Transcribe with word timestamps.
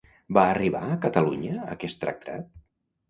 Va 0.37 0.45
arribar 0.53 0.81
a 0.87 0.95
Catalunya 1.05 1.59
aquest 1.75 2.01
tractat? 2.07 2.51